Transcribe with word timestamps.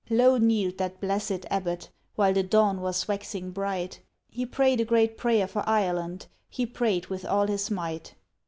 Low 0.09 0.39
kneel'd 0.39 0.79
that 0.79 0.99
blessed 0.99 1.45
Abbot 1.51 1.91
while 2.15 2.33
the 2.33 2.41
dawn 2.41 2.81
was 2.81 3.07
waxing 3.07 3.51
bright; 3.51 3.99
He 4.29 4.47
pray'd 4.47 4.81
a 4.81 4.83
great 4.83 5.15
prayer 5.15 5.47
for 5.47 5.61
Ireland, 5.69 6.25
he 6.49 6.65
pray'd 6.65 7.05
with 7.05 7.23
all 7.23 7.45
his 7.45 7.69
might. 7.69 8.15